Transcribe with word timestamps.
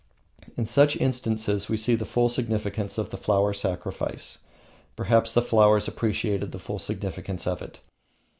In 0.57 0.65
such 0.65 0.95
instances 0.97 1.69
we 1.69 1.77
see 1.77 1.93
the 1.93 2.05
full 2.05 2.27
significance 2.27 2.97
of 2.97 3.11
the 3.11 3.17
Flower 3.17 3.53
Sacrifice. 3.53 4.39
Perhaps 4.95 5.31
the 5.33 5.43
flowers 5.43 5.87
appreciate 5.87 6.43
the 6.51 6.57
full 6.57 6.79
significance 6.79 7.45
of 7.45 7.61
it. 7.61 7.81